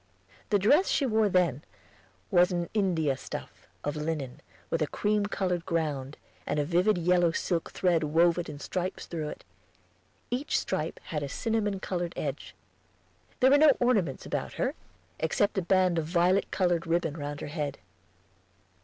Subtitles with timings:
[0.49, 1.63] The dress she wore then
[2.31, 7.29] was an India stuff, of linen, with a cream colored ground, and a vivid yellow
[7.33, 9.43] silk thread woven in stripes through it;
[10.31, 12.55] each stripe had a cinnamon colored edge.
[13.41, 14.73] There were no ornaments about her,
[15.19, 17.77] except a band of violet colored ribbon round her head.